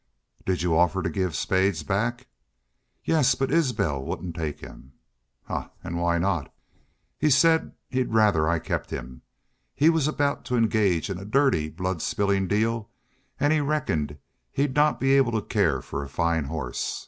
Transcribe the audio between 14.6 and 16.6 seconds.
not be able to care for a fine